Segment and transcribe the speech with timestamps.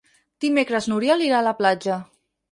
[0.43, 1.99] Dimecres n'Oriol irà a la platja.